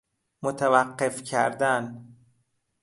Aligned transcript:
متوقف 0.41 1.21
کردن 1.23 2.05